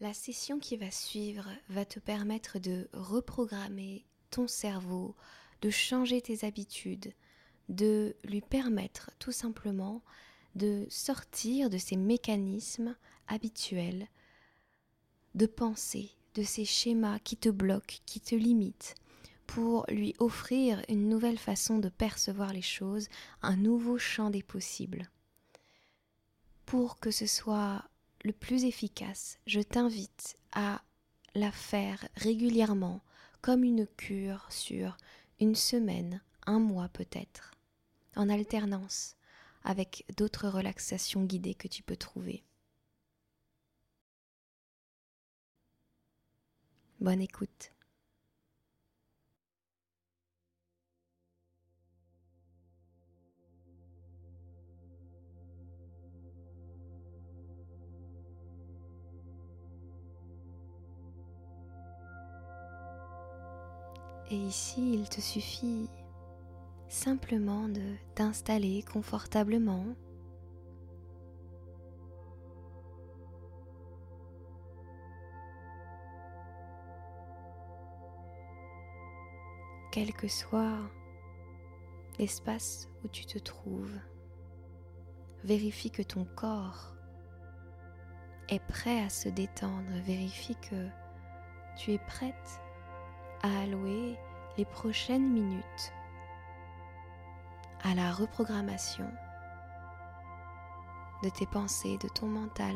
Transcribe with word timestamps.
La 0.00 0.12
session 0.12 0.58
qui 0.58 0.76
va 0.76 0.90
suivre 0.90 1.48
va 1.68 1.84
te 1.84 2.00
permettre 2.00 2.58
de 2.58 2.88
reprogrammer 2.92 4.04
ton 4.30 4.48
cerveau, 4.48 5.14
de 5.62 5.70
changer 5.70 6.20
tes 6.20 6.44
habitudes, 6.44 7.12
de 7.68 8.16
lui 8.24 8.40
permettre 8.40 9.10
tout 9.18 9.32
simplement 9.32 10.02
de 10.54 10.86
sortir 10.90 11.70
de 11.70 11.78
ces 11.78 11.96
mécanismes 11.96 12.96
habituels 13.28 14.08
de 15.34 15.46
penser, 15.46 16.10
de 16.34 16.42
ces 16.42 16.64
schémas 16.64 17.18
qui 17.18 17.36
te 17.36 17.48
bloquent, 17.48 17.96
qui 18.06 18.20
te 18.20 18.34
limitent, 18.34 18.94
pour 19.46 19.84
lui 19.88 20.14
offrir 20.18 20.82
une 20.88 21.08
nouvelle 21.08 21.38
façon 21.38 21.78
de 21.78 21.88
percevoir 21.88 22.52
les 22.52 22.62
choses, 22.62 23.08
un 23.42 23.56
nouveau 23.56 23.98
champ 23.98 24.30
des 24.30 24.42
possibles. 24.42 25.10
Pour 26.66 26.98
que 26.98 27.10
ce 27.10 27.26
soit 27.26 27.84
le 28.24 28.32
plus 28.32 28.64
efficace, 28.64 29.38
je 29.46 29.60
t'invite 29.60 30.38
à 30.52 30.82
la 31.34 31.52
faire 31.52 32.08
régulièrement 32.16 33.02
comme 33.42 33.64
une 33.64 33.86
cure 33.86 34.46
sur 34.50 34.96
une 35.40 35.54
semaine, 35.54 36.22
un 36.46 36.58
mois 36.58 36.88
peut-être, 36.88 37.52
en 38.16 38.30
alternance 38.30 39.16
avec 39.62 40.04
d'autres 40.16 40.48
relaxations 40.48 41.24
guidées 41.24 41.54
que 41.54 41.68
tu 41.68 41.82
peux 41.82 41.96
trouver. 41.96 42.42
Bonne 47.00 47.20
écoute. 47.20 47.73
Et 64.30 64.36
ici, 64.36 64.94
il 64.94 65.08
te 65.08 65.20
suffit 65.20 65.88
simplement 66.88 67.68
de 67.68 67.82
t'installer 68.14 68.82
confortablement. 68.82 69.84
Quel 79.92 80.12
que 80.12 80.26
soit 80.26 80.78
l'espace 82.18 82.88
où 83.04 83.08
tu 83.08 83.26
te 83.26 83.38
trouves, 83.38 83.98
vérifie 85.44 85.90
que 85.90 86.02
ton 86.02 86.24
corps 86.24 86.94
est 88.48 88.64
prêt 88.66 89.02
à 89.02 89.10
se 89.10 89.28
détendre, 89.28 89.90
vérifie 90.04 90.56
que 90.56 90.88
tu 91.76 91.92
es 91.92 91.98
prête 91.98 92.60
à 93.44 93.60
allouer 93.60 94.16
les 94.56 94.64
prochaines 94.64 95.30
minutes 95.30 95.92
à 97.82 97.94
la 97.94 98.10
reprogrammation 98.10 99.06
de 101.22 101.28
tes 101.28 101.44
pensées, 101.44 101.98
de 101.98 102.08
ton 102.08 102.26
mental. 102.26 102.74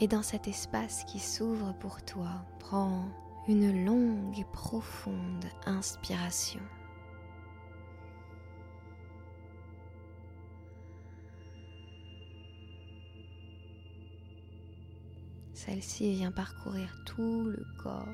Et 0.00 0.08
dans 0.08 0.22
cet 0.22 0.48
espace 0.48 1.04
qui 1.04 1.18
s'ouvre 1.18 1.74
pour 1.74 2.02
toi, 2.02 2.46
prends 2.58 3.04
une 3.48 3.84
longue 3.84 4.38
et 4.38 4.44
profonde 4.44 5.44
inspiration. 5.66 6.60
Celle-ci 15.66 16.12
vient 16.12 16.30
parcourir 16.30 16.96
tout 17.06 17.44
le 17.44 17.66
corps, 17.82 18.06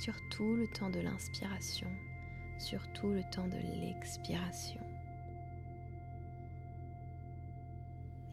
surtout 0.00 0.56
le 0.56 0.66
temps 0.66 0.90
de 0.90 0.98
l'inspiration, 0.98 1.86
surtout 2.58 3.08
le 3.08 3.22
temps 3.30 3.46
de 3.46 3.56
l'expiration. 3.80 4.80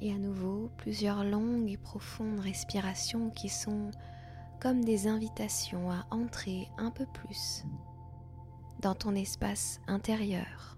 Et 0.01 0.11
à 0.11 0.17
nouveau, 0.17 0.71
plusieurs 0.77 1.23
longues 1.23 1.69
et 1.69 1.77
profondes 1.77 2.39
respirations 2.39 3.29
qui 3.29 3.49
sont 3.49 3.91
comme 4.59 4.83
des 4.83 5.07
invitations 5.07 5.91
à 5.91 6.05
entrer 6.09 6.67
un 6.77 6.89
peu 6.89 7.05
plus 7.13 7.63
dans 8.81 8.95
ton 8.95 9.15
espace 9.15 9.79
intérieur. 9.87 10.77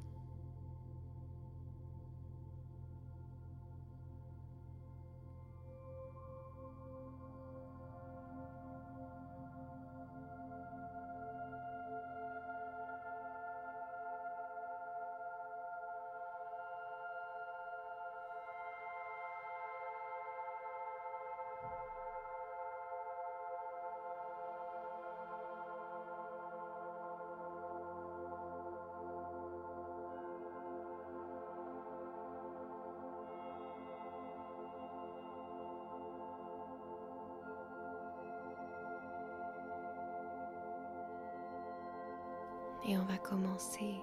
Et 42.88 42.98
on 42.98 43.06
va 43.06 43.18
commencer 43.18 43.96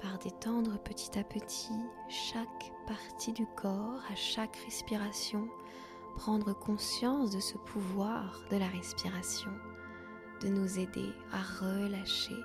par 0.00 0.18
détendre 0.18 0.78
petit 0.78 1.18
à 1.18 1.24
petit 1.24 1.74
chaque 2.08 2.72
partie 2.86 3.32
du 3.32 3.46
corps, 3.56 4.00
à 4.10 4.14
chaque 4.14 4.56
respiration, 4.64 5.46
prendre 6.16 6.54
conscience 6.54 7.30
de 7.30 7.40
ce 7.40 7.58
pouvoir 7.58 8.42
de 8.50 8.56
la 8.56 8.68
respiration, 8.68 9.50
de 10.40 10.48
nous 10.48 10.78
aider 10.78 11.10
à 11.30 11.42
relâcher 11.62 12.36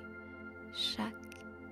chaque 0.74 1.14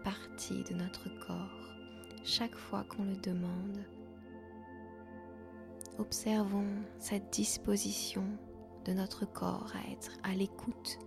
partie 0.05 0.63
de 0.63 0.75
notre 0.75 1.09
corps, 1.27 1.75
chaque 2.23 2.55
fois 2.55 2.85
qu'on 2.85 3.03
le 3.03 3.17
demande. 3.17 3.85
Observons 5.99 6.71
cette 6.99 7.33
disposition 7.33 8.23
de 8.85 8.93
notre 8.93 9.25
corps 9.25 9.73
à 9.75 9.91
être 9.91 10.11
à 10.23 10.33
l'écoute 10.33 10.99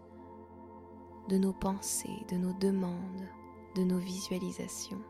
de 1.28 1.38
nos 1.38 1.52
pensées, 1.52 2.24
de 2.28 2.36
nos 2.36 2.52
demandes, 2.52 3.28
de 3.74 3.82
nos 3.82 3.98
visualisations. 3.98 5.02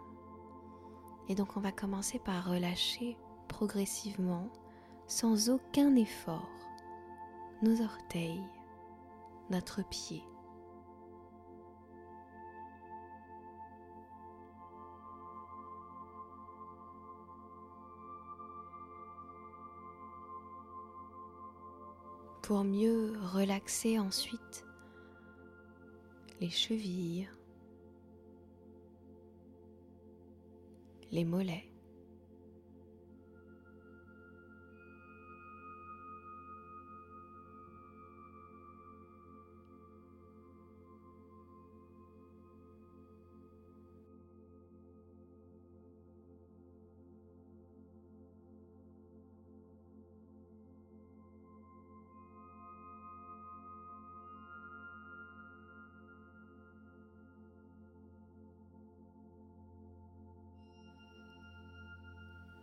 Et 1.28 1.34
donc 1.34 1.56
on 1.56 1.60
va 1.60 1.72
commencer 1.72 2.18
par 2.18 2.48
relâcher 2.48 3.16
progressivement, 3.48 4.48
sans 5.06 5.50
aucun 5.50 5.94
effort, 5.96 6.50
nos 7.62 7.80
orteils, 7.82 8.44
notre 9.50 9.86
pied. 9.88 10.22
Pour 22.42 22.62
mieux 22.62 23.18
relaxer 23.34 23.98
ensuite 23.98 24.65
les 26.40 26.50
chevilles, 26.50 27.28
les 31.10 31.24
mollets. 31.24 31.75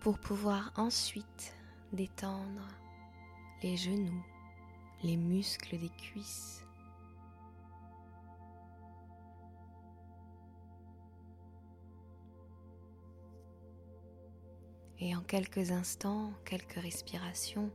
pour 0.04 0.20
pouvoir 0.20 0.74
ensuite 0.76 1.56
détendre 1.94 2.68
les 3.64 3.78
genoux, 3.78 4.26
les 5.02 5.16
muscles 5.16 5.78
des 5.80 5.90
cuisses. 5.90 6.66
Et 15.00 15.16
en 15.16 15.22
quelques 15.22 15.72
instants, 15.72 16.34
quelques 16.44 16.74
respirations, 16.74 17.72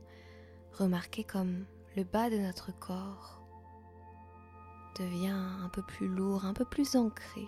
remarquez 0.73 1.23
comme 1.23 1.65
le 1.95 2.03
bas 2.03 2.29
de 2.29 2.37
notre 2.37 2.71
corps 2.77 3.41
devient 4.99 5.29
un 5.63 5.69
peu 5.69 5.81
plus 5.81 6.07
lourd, 6.07 6.45
un 6.45 6.53
peu 6.53 6.65
plus 6.65 6.95
ancré 6.95 7.47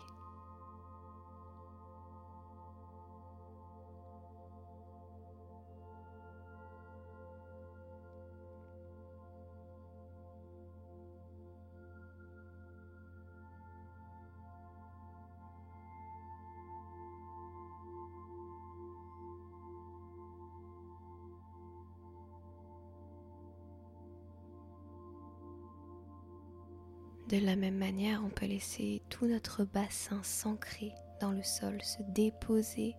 De 27.31 27.37
la 27.37 27.55
même 27.55 27.77
manière, 27.77 28.21
on 28.25 28.29
peut 28.29 28.45
laisser 28.45 29.01
tout 29.09 29.25
notre 29.25 29.63
bassin 29.63 30.21
s'ancrer 30.21 30.91
dans 31.21 31.31
le 31.31 31.43
sol, 31.43 31.81
se 31.81 32.03
déposer 32.09 32.93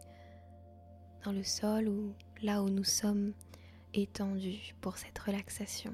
dans 1.22 1.32
le 1.32 1.42
sol 1.42 1.86
ou 1.86 2.14
là 2.40 2.62
où 2.62 2.70
nous 2.70 2.82
sommes 2.82 3.34
étendus 3.92 4.74
pour 4.80 4.96
cette 4.96 5.18
relaxation. 5.18 5.92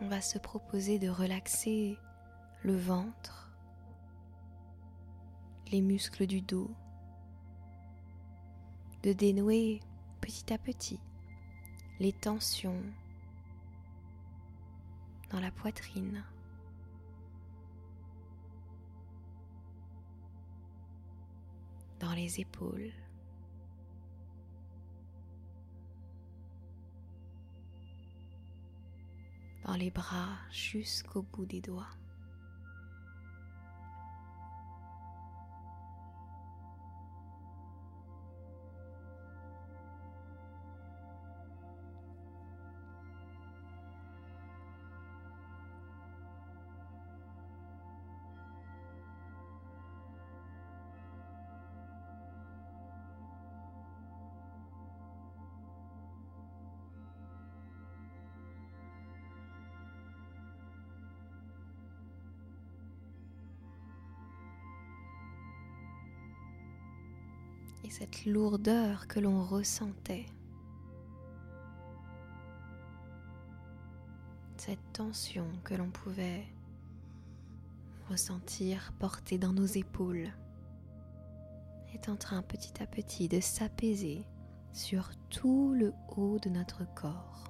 On 0.00 0.08
va 0.08 0.20
se 0.20 0.38
proposer 0.38 0.98
de 0.98 1.08
relaxer 1.08 1.98
le 2.62 2.76
ventre, 2.76 3.50
les 5.70 5.80
muscles 5.80 6.26
du 6.26 6.40
dos, 6.40 6.70
de 9.02 9.12
dénouer 9.12 9.80
petit 10.20 10.52
à 10.52 10.58
petit 10.58 11.00
les 11.98 12.12
tensions 12.12 12.82
dans 15.30 15.40
la 15.40 15.50
poitrine. 15.50 16.24
dans 22.00 22.14
les 22.14 22.40
épaules. 22.40 22.90
Dans 29.70 29.76
les 29.76 29.90
bras 29.90 30.30
jusqu'au 30.50 31.22
bout 31.22 31.46
des 31.46 31.60
doigts. 31.60 31.86
Et 67.90 67.92
cette 67.92 68.24
lourdeur 68.24 69.08
que 69.08 69.18
l'on 69.18 69.44
ressentait, 69.44 70.26
cette 74.56 74.92
tension 74.92 75.46
que 75.64 75.74
l'on 75.74 75.90
pouvait 75.90 76.44
ressentir 78.08 78.92
porter 79.00 79.38
dans 79.38 79.52
nos 79.52 79.66
épaules 79.66 80.30
est 81.92 82.08
en 82.08 82.14
train 82.16 82.42
petit 82.42 82.80
à 82.80 82.86
petit 82.86 83.28
de 83.28 83.40
s'apaiser 83.40 84.24
sur 84.72 85.10
tout 85.28 85.74
le 85.74 85.92
haut 86.16 86.38
de 86.38 86.48
notre 86.48 86.86
corps. 86.94 87.49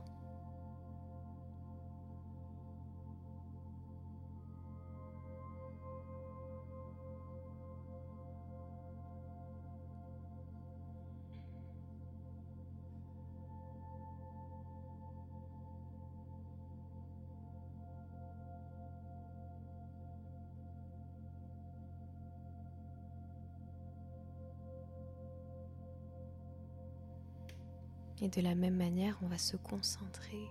De 28.33 28.41
la 28.41 28.55
même 28.55 28.77
manière, 28.77 29.19
on 29.23 29.29
va 29.29 29.39
se 29.39 29.57
concentrer 29.57 30.49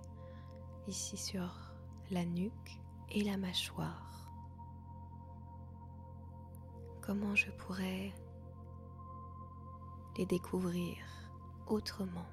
ici 0.88 1.18
sur 1.18 1.74
la 2.12 2.26
nuque 2.26 2.81
et 3.12 3.24
la 3.24 3.38
mâchoire. 3.38 4.30
Comment 7.02 7.36
je 7.36 7.50
pourrais 7.52 8.14
les 10.18 10.26
découvrir 10.26 10.98
autrement, 11.68 12.28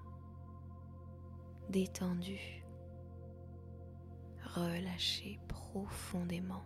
détendus, 1.71 2.65
relâchés 4.55 5.39
profondément. 5.49 6.65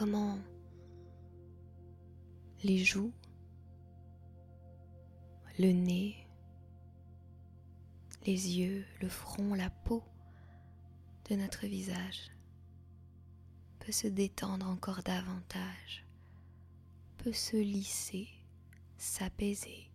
Comment 0.00 0.38
les 2.64 2.82
joues, 2.82 3.12
le 5.58 5.72
nez, 5.72 6.26
les 8.24 8.58
yeux, 8.58 8.86
le 9.02 9.10
front, 9.10 9.52
la 9.52 9.68
peau 9.68 10.02
de 11.28 11.36
notre 11.36 11.66
visage 11.66 12.30
peut 13.80 13.92
se 13.92 14.06
détendre 14.06 14.70
encore 14.70 15.02
davantage, 15.02 16.06
peut 17.18 17.34
se 17.34 17.58
lisser, 17.58 18.30
s'apaiser. 18.96 19.89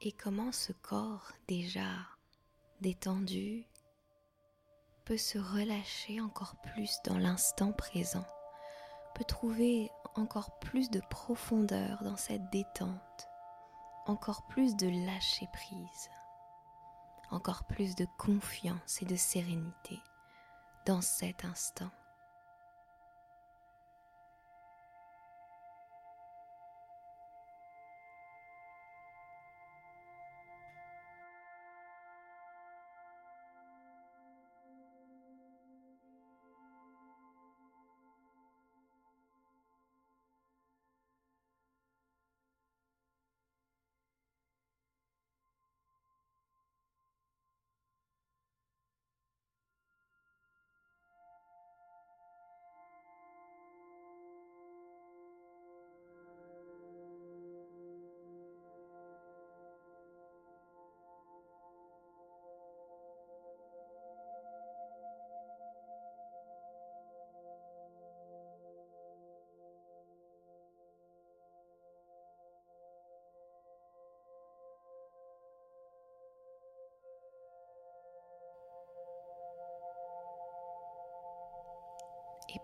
Et 0.00 0.12
comment 0.12 0.52
ce 0.52 0.72
corps 0.72 1.32
déjà 1.48 1.90
détendu 2.80 3.64
peut 5.04 5.16
se 5.16 5.38
relâcher 5.38 6.20
encore 6.20 6.56
plus 6.62 6.98
dans 7.04 7.18
l'instant 7.18 7.72
présent, 7.72 8.26
peut 9.14 9.24
trouver 9.24 9.90
encore 10.14 10.58
plus 10.60 10.90
de 10.90 11.00
profondeur 11.10 12.02
dans 12.04 12.16
cette 12.16 12.48
détente, 12.50 13.28
encore 14.06 14.46
plus 14.46 14.76
de 14.76 14.88
lâcher 15.06 15.48
prise, 15.52 16.10
encore 17.30 17.64
plus 17.64 17.96
de 17.96 18.06
confiance 18.18 19.02
et 19.02 19.06
de 19.06 19.16
sérénité 19.16 19.98
dans 20.86 21.00
cet 21.00 21.44
instant. 21.44 21.90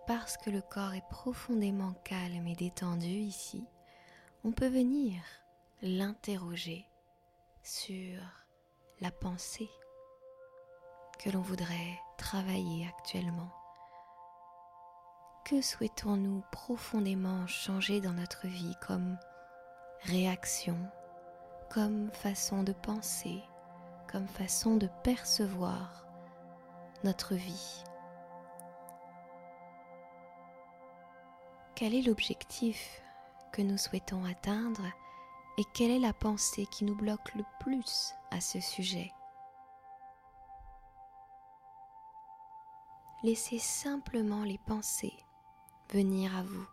Parce 0.06 0.36
que 0.36 0.50
le 0.50 0.60
corps 0.60 0.94
est 0.94 1.08
profondément 1.08 1.94
calme 2.04 2.46
et 2.46 2.54
détendu 2.54 3.06
ici, 3.06 3.64
on 4.44 4.52
peut 4.52 4.68
venir 4.68 5.22
l'interroger 5.82 6.84
sur 7.62 8.20
la 9.00 9.10
pensée 9.10 9.70
que 11.18 11.30
l'on 11.30 11.40
voudrait 11.40 11.98
travailler 12.18 12.86
actuellement. 12.86 13.50
Que 15.44 15.60
souhaitons-nous 15.60 16.42
profondément 16.52 17.46
changer 17.46 18.00
dans 18.00 18.12
notre 18.12 18.46
vie 18.46 18.74
comme 18.86 19.18
réaction, 20.02 20.76
comme 21.70 22.10
façon 22.12 22.62
de 22.62 22.72
penser, 22.72 23.42
comme 24.10 24.28
façon 24.28 24.76
de 24.76 24.88
percevoir 25.02 26.06
notre 27.04 27.34
vie 27.34 27.84
Quel 31.76 31.92
est 31.92 32.02
l'objectif 32.02 33.02
que 33.52 33.60
nous 33.60 33.78
souhaitons 33.78 34.24
atteindre 34.24 34.86
et 35.58 35.64
quelle 35.74 35.90
est 35.90 35.98
la 35.98 36.12
pensée 36.12 36.66
qui 36.66 36.84
nous 36.84 36.94
bloque 36.94 37.34
le 37.34 37.42
plus 37.58 38.12
à 38.30 38.40
ce 38.40 38.60
sujet? 38.60 39.10
Laissez 43.24 43.58
simplement 43.58 44.44
les 44.44 44.58
pensées 44.58 45.14
venir 45.90 46.36
à 46.36 46.44
vous. 46.44 46.66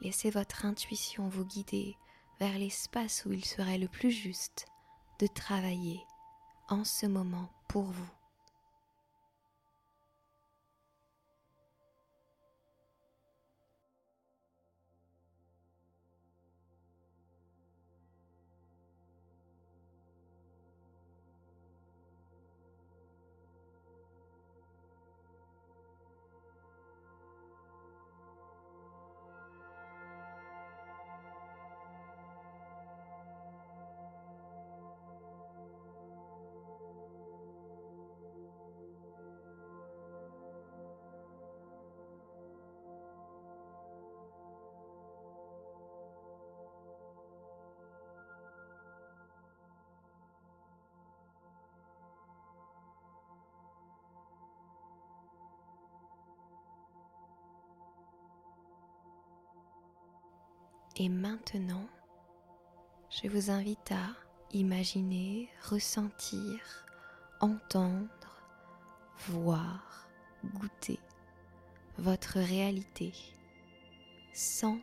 Laissez 0.00 0.30
votre 0.30 0.64
intuition 0.64 1.28
vous 1.28 1.44
guider 1.44 1.96
vers 2.40 2.58
l'espace 2.58 3.24
où 3.26 3.32
il 3.32 3.44
serait 3.44 3.78
le 3.78 3.88
plus 3.88 4.10
juste 4.10 4.66
de 5.20 5.28
travailler 5.28 6.04
en 6.68 6.82
ce 6.82 7.06
moment 7.06 7.48
pour 7.68 7.84
vous. 7.84 8.17
Et 61.00 61.08
maintenant, 61.08 61.86
je 63.08 63.28
vous 63.28 63.52
invite 63.52 63.92
à 63.92 64.16
imaginer, 64.52 65.48
ressentir, 65.70 66.58
entendre, 67.38 68.42
voir, 69.28 70.08
goûter 70.44 70.98
votre 71.98 72.40
réalité 72.40 73.12
sans 74.32 74.80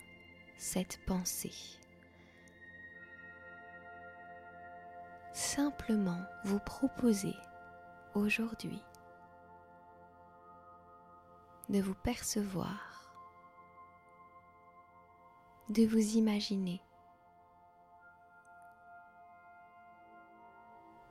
cette 0.56 1.04
pensée. 1.06 1.52
Simplement 5.34 6.24
vous 6.46 6.60
proposer 6.60 7.36
aujourd'hui 8.14 8.82
de 11.68 11.82
vous 11.82 11.96
percevoir 11.96 12.95
de 15.70 15.86
vous 15.86 16.16
imaginer. 16.18 16.82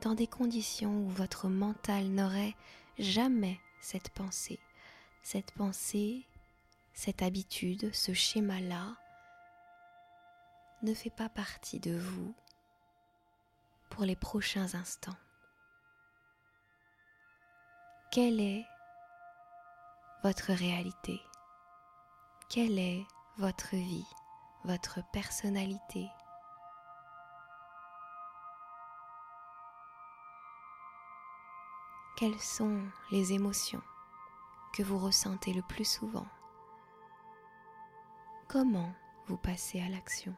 Dans 0.00 0.14
des 0.14 0.26
conditions 0.26 0.98
où 0.98 1.08
votre 1.08 1.48
mental 1.48 2.08
n'aurait 2.08 2.54
jamais 2.98 3.58
cette 3.80 4.10
pensée, 4.10 4.60
cette 5.22 5.52
pensée, 5.52 6.26
cette 6.92 7.22
habitude, 7.22 7.92
ce 7.92 8.12
schéma-là 8.12 8.96
ne 10.82 10.94
fait 10.94 11.10
pas 11.10 11.28
partie 11.28 11.80
de 11.80 11.96
vous 11.96 12.34
pour 13.90 14.04
les 14.04 14.16
prochains 14.16 14.74
instants. 14.74 15.16
Quelle 18.12 18.40
est 18.40 18.64
votre 20.22 20.52
réalité? 20.52 21.20
Quelle 22.48 22.78
est 22.78 23.04
votre 23.38 23.74
vie? 23.74 24.06
Votre 24.64 25.00
personnalité. 25.12 26.08
Quelles 32.16 32.40
sont 32.40 32.80
les 33.10 33.32
émotions 33.32 33.82
que 34.72 34.82
vous 34.82 34.98
ressentez 34.98 35.52
le 35.52 35.62
plus 35.62 35.84
souvent? 35.84 36.26
Comment 38.48 38.92
vous 39.26 39.36
passez 39.36 39.80
à 39.80 39.88
l'action? 39.88 40.34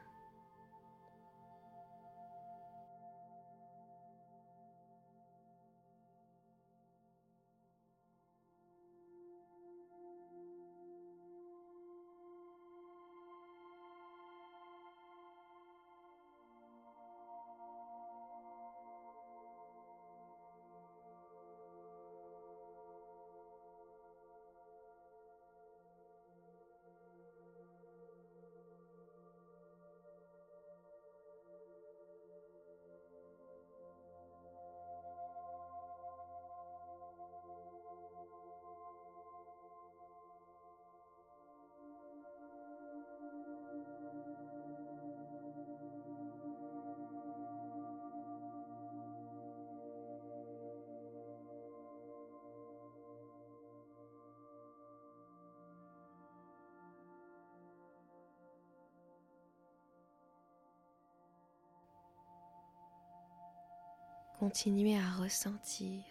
Continuez 64.38 64.99
à 64.99 65.11
ressentir 65.23 66.02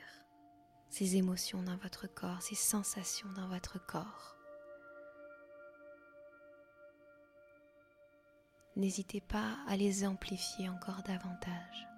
ces 0.90 1.16
émotions 1.16 1.62
dans 1.62 1.78
votre 1.78 2.08
corps, 2.08 2.42
ces 2.42 2.56
sensations 2.56 3.30
dans 3.36 3.48
votre 3.48 3.84
corps. 3.86 4.36
N'hésitez 8.76 9.22
pas 9.22 9.58
à 9.68 9.78
les 9.78 10.06
amplifier 10.06 10.70
encore 10.70 11.02
davantage. 11.04 11.95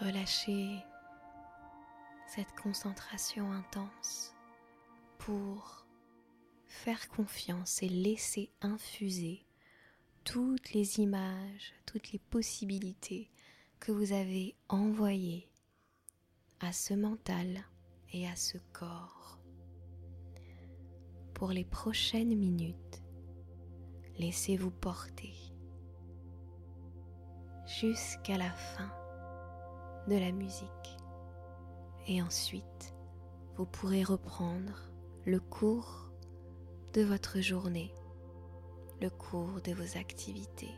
Relâchez 0.00 0.84
cette 2.28 2.54
concentration 2.54 3.50
intense 3.50 4.32
pour 5.18 5.86
faire 6.68 7.08
confiance 7.08 7.82
et 7.82 7.88
laisser 7.88 8.52
infuser 8.60 9.44
toutes 10.22 10.72
les 10.72 11.00
images, 11.00 11.72
toutes 11.84 12.12
les 12.12 12.20
possibilités 12.20 13.28
que 13.80 13.90
vous 13.90 14.12
avez 14.12 14.54
envoyées 14.68 15.50
à 16.60 16.72
ce 16.72 16.94
mental 16.94 17.64
et 18.12 18.28
à 18.28 18.36
ce 18.36 18.58
corps. 18.72 19.40
Pour 21.34 21.50
les 21.50 21.64
prochaines 21.64 22.36
minutes, 22.36 23.02
laissez-vous 24.18 24.70
porter 24.70 25.34
jusqu'à 27.66 28.38
la 28.38 28.50
fin 28.50 28.97
de 30.08 30.16
la 30.16 30.32
musique. 30.32 30.96
Et 32.06 32.22
ensuite, 32.22 32.94
vous 33.56 33.66
pourrez 33.66 34.02
reprendre 34.02 34.90
le 35.26 35.38
cours 35.38 36.10
de 36.94 37.02
votre 37.02 37.40
journée, 37.40 37.92
le 39.02 39.10
cours 39.10 39.60
de 39.62 39.72
vos 39.72 39.98
activités. 39.98 40.74